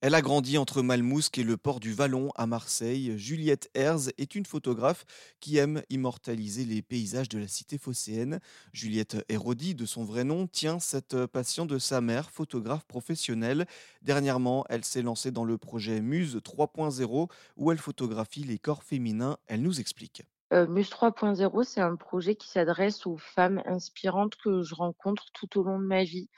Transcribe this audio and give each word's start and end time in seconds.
Elle 0.00 0.14
a 0.14 0.22
grandi 0.22 0.58
entre 0.58 0.80
Malmousque 0.80 1.38
et 1.38 1.42
le 1.42 1.56
port 1.56 1.80
du 1.80 1.92
Vallon 1.92 2.30
à 2.36 2.46
Marseille. 2.46 3.18
Juliette 3.18 3.68
Herz 3.74 4.12
est 4.16 4.36
une 4.36 4.46
photographe 4.46 5.04
qui 5.40 5.56
aime 5.56 5.82
immortaliser 5.90 6.64
les 6.64 6.82
paysages 6.82 7.28
de 7.28 7.36
la 7.36 7.48
cité 7.48 7.78
phocéenne. 7.78 8.38
Juliette 8.72 9.16
Hérodi, 9.28 9.74
de 9.74 9.86
son 9.86 10.04
vrai 10.04 10.22
nom, 10.22 10.46
tient 10.46 10.78
cette 10.78 11.26
passion 11.26 11.66
de 11.66 11.80
sa 11.80 12.00
mère, 12.00 12.30
photographe 12.30 12.84
professionnelle. 12.84 13.66
Dernièrement, 14.00 14.64
elle 14.68 14.84
s'est 14.84 15.02
lancée 15.02 15.32
dans 15.32 15.44
le 15.44 15.58
projet 15.58 16.00
Muse 16.00 16.36
3.0 16.44 17.28
où 17.56 17.72
elle 17.72 17.78
photographie 17.78 18.44
les 18.44 18.60
corps 18.60 18.84
féminins. 18.84 19.36
Elle 19.48 19.62
nous 19.62 19.80
explique. 19.80 20.22
Heu, 20.52 20.68
Muse 20.68 20.90
3.0, 20.90 21.64
c'est 21.64 21.80
un 21.80 21.96
projet 21.96 22.36
qui 22.36 22.48
s'adresse 22.48 23.04
aux 23.04 23.16
femmes 23.16 23.62
inspirantes 23.66 24.36
que 24.36 24.62
je 24.62 24.76
rencontre 24.76 25.32
tout 25.32 25.58
au 25.58 25.64
long 25.64 25.80
de 25.80 25.84
ma 25.84 26.04
vie. 26.04 26.30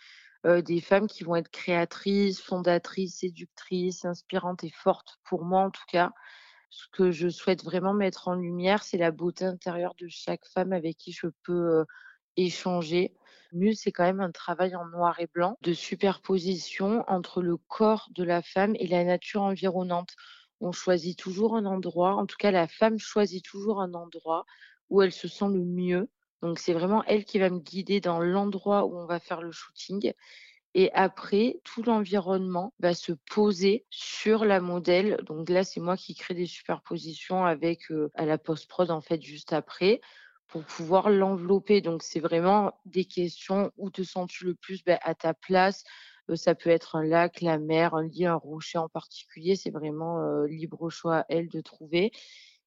Heu, 0.46 0.62
des 0.62 0.80
femmes 0.80 1.07
qui 1.09 1.25
vont 1.25 1.36
être 1.36 1.50
créatrices, 1.50 2.41
fondatrices, 2.43 3.18
séductrices, 3.20 4.04
inspirantes 4.04 4.64
et 4.64 4.70
fortes, 4.70 5.19
pour 5.24 5.45
moi 5.45 5.62
en 5.62 5.70
tout 5.70 5.84
cas. 5.88 6.12
Ce 6.70 6.87
que 6.92 7.10
je 7.10 7.28
souhaite 7.28 7.64
vraiment 7.64 7.95
mettre 7.95 8.28
en 8.28 8.34
lumière, 8.34 8.83
c'est 8.84 8.98
la 8.98 9.11
beauté 9.11 9.45
intérieure 9.45 9.95
de 9.98 10.09
chaque 10.09 10.47
femme 10.47 10.73
avec 10.73 10.97
qui 10.97 11.12
je 11.12 11.27
peux, 11.45 11.80
heu, 11.83 11.87
échanger. 12.37 13.14
Muse, 13.52 13.80
c'est 13.83 13.92
quand 13.92 14.05
même 14.05 14.20
un 14.20 14.30
travail 14.33 14.77
en 14.77 14.87
noir 14.87 15.19
et 15.20 15.27
blanc, 15.27 15.56
de 15.62 15.73
superposition 15.74 17.05
entre 17.09 17.42
le 17.42 17.56
corps 17.56 18.09
de 18.14 18.25
la 18.25 18.42
femme 18.42 18.75
et 18.77 18.86
la 18.86 19.05
nature 19.05 19.42
environnante. 19.42 20.14
On 20.61 20.72
choisit 20.72 21.19
toujours 21.19 21.56
un 21.56 21.66
endroit, 21.66 22.14
en 22.16 22.27
tout 22.27 22.36
cas 22.38 22.50
la 22.52 22.69
femme 22.69 22.98
choisit 22.98 23.45
toujours 23.45 23.80
un 23.80 23.95
endroit 23.95 24.45
où 24.91 25.02
elle 25.02 25.12
se 25.12 25.28
sent 25.28 25.48
le 25.48 25.64
mieux. 25.64 26.09
Donc 26.42 26.58
c'est 26.58 26.72
vraiment 26.72 27.04
elle 27.04 27.24
qui 27.24 27.38
va 27.38 27.50
me 27.50 27.58
guider 27.60 28.00
dans 28.00 28.20
l'endroit 28.20 28.84
où 28.86 28.96
on 28.96 29.06
va 29.06 29.20
faire 29.20 29.42
le 29.42 29.52
shooting 29.52 30.12
et 30.74 30.92
après 30.92 31.60
tout 31.64 31.82
l'environnement 31.82 32.72
va 32.78 32.94
se 32.94 33.12
poser 33.12 33.84
sur 33.90 34.44
la 34.44 34.60
modèle. 34.60 35.18
Donc 35.26 35.48
là, 35.48 35.64
c'est 35.64 35.80
moi 35.80 35.96
qui 35.96 36.14
crée 36.14 36.34
des 36.34 36.46
superpositions 36.46 37.44
avec, 37.44 37.82
à 38.14 38.24
la 38.24 38.38
post-prod 38.38 38.91
en 38.91 39.00
fait 39.00 39.20
juste 39.22 39.52
après 39.52 40.00
pour 40.48 40.64
pouvoir 40.64 41.10
l'envelopper. 41.10 41.80
Donc 41.80 42.02
c'est 42.02 42.20
vraiment 42.20 42.72
des 42.84 43.04
questions: 43.04 43.72
où 43.77 43.91
te 43.91 44.02
sens-tu 44.02 44.44
le 44.47 44.54
plus, 44.54 44.84
bah, 44.84 44.98
à 45.02 45.14
ta 45.14 45.34
place? 45.34 45.84
Ça 46.34 46.54
peut 46.54 46.70
être 46.70 46.94
un 46.94 47.04
lac, 47.04 47.41
la 47.41 47.58
mer, 47.58 47.94
un 47.94 48.06
lit, 48.06 48.27
un 48.27 48.36
rocher 48.36 48.78
en 48.78 48.88
particulier, 48.88 49.56
c'est 49.56 49.70
vraiment, 49.70 50.44
libre 50.44 50.88
choix 50.88 51.19
à 51.20 51.25
elle 51.28 51.48
de 51.48 51.60
trouver 51.60 52.12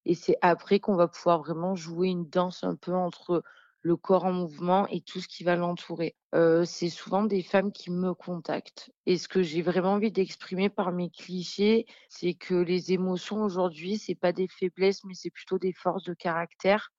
et 0.05 0.15
c'est 0.15 0.37
après 0.41 0.79
qu'on 0.79 0.95
va 0.95 1.07
pouvoir 1.07 1.39
vraiment 1.39 1.75
jouer 1.75 2.09
une 2.09 2.29
danse 2.29 2.63
un 2.63 2.75
peu 2.75 2.93
entre 2.93 3.43
le 3.83 3.95
corps 3.97 4.25
en 4.25 4.33
mouvement 4.33 4.87
et 4.89 5.01
tout 5.01 5.19
ce 5.21 5.27
qui 5.27 5.43
va 5.43 5.55
l'entourer. 5.55 6.15
Heu, 6.35 6.65
c'est 6.65 6.89
souvent 6.89 7.23
des 7.23 7.43
femmes 7.43 7.71
qui 7.71 7.91
me 7.91 8.13
contactent 8.15 8.91
et 9.05 9.17
ce 9.19 9.27
que 9.27 9.43
j'ai 9.43 9.61
vraiment 9.61 9.93
envie 9.93 10.11
d'exprimer 10.11 10.69
par 10.69 10.91
mes 10.93 11.09
clichés, 11.11 11.85
c'est 12.09 12.33
que 12.33 12.55
les 12.55 12.93
émotions 12.93 13.43
aujourd'hui, 13.43 13.97
c'est 13.99 14.15
pas 14.15 14.33
des 14.33 14.47
faiblesses, 14.47 15.03
mais 15.05 15.13
c'est 15.15 15.29
plutôt 15.31 15.59
des 15.59 15.73
forces 15.73 16.03
de 16.03 16.13
caractère. 16.15 16.89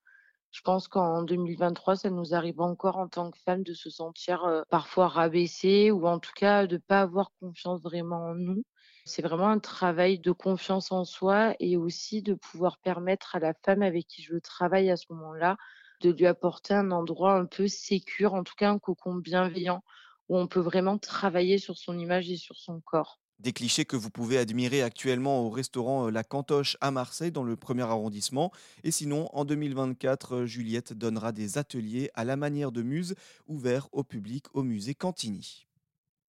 Je 0.52 0.60
pense 0.62 0.88
qu'en 0.88 1.22
2023, 1.22 1.96
ça 1.96 2.10
nous 2.10 2.34
arrive 2.34 2.60
encore 2.60 2.96
en 2.98 3.08
tant 3.08 3.30
que 3.30 3.38
femmes 3.38 3.62
de 3.64 3.74
se 3.74 3.90
sentir, 3.90 4.44
heu, 4.46 4.62
parfois 4.70 5.08
rabaissées 5.08 5.90
ou 5.90 6.06
en 6.06 6.18
tout 6.20 6.32
cas 6.36 6.66
de 6.66 6.78
pas 6.78 7.00
avoir 7.02 7.30
confiance 7.40 7.82
vraiment 7.82 8.28
en 8.28 8.34
nous. 8.34 8.62
C'est 9.04 9.22
vraiment 9.22 9.48
un 9.48 9.58
travail 9.58 10.18
de 10.20 10.32
confiance 10.32 10.92
en 10.92 11.04
soi 11.04 11.54
et 11.60 11.76
aussi 11.76 12.22
de 12.22 12.34
pouvoir 12.34 12.78
permettre 12.78 13.34
à 13.36 13.40
la 13.40 13.52
femme 13.64 13.82
avec 13.82 14.06
qui 14.06 14.22
je 14.22 14.36
travaille 14.38 14.90
à 14.90 14.96
ce 14.96 15.06
moment-là, 15.10 15.56
de 16.00 16.10
lui 16.10 16.26
apporter 16.26 16.74
un 16.74 16.90
endroit 16.90 17.34
un 17.34 17.46
peu 17.46 17.68
sécure, 17.68 18.34
en 18.34 18.44
tout 18.44 18.54
cas 18.56 18.70
un 18.70 18.78
cocon 18.78 19.14
bienveillant 19.14 19.82
où 20.28 20.38
on 20.38 20.46
peut 20.46 20.60
vraiment 20.60 20.98
travailler 20.98 21.58
sur 21.58 21.76
son 21.76 21.98
image 21.98 22.30
et 22.30 22.36
sur 22.36 22.56
son 22.56 22.80
corps. 22.80 23.20
Des 23.40 23.52
clichés 23.52 23.84
que 23.84 23.96
vous 23.96 24.10
pouvez 24.10 24.38
admirer 24.38 24.82
actuellement 24.82 25.40
au 25.40 25.50
restaurant 25.50 26.06
euh, 26.06 26.10
La 26.10 26.22
Cantoche 26.22 26.76
à 26.80 26.90
Marseille 26.90 27.32
dans 27.32 27.42
le 27.42 27.56
premier 27.56 27.82
arrondissement. 27.82 28.52
Et 28.84 28.90
sinon, 28.90 29.28
en 29.32 29.44
2024, 29.44 30.34
euh, 30.34 30.46
Juliette 30.46 30.92
donnera 30.92 31.32
des 31.32 31.58
ateliers 31.58 32.10
à 32.14 32.24
la 32.24 32.36
manière 32.36 32.70
de 32.70 32.82
Muse 32.82 33.16
ouverts 33.48 33.88
au 33.92 34.04
public 34.04 34.46
au 34.54 34.62
musée 34.62 34.94
Cantini. 34.94 35.66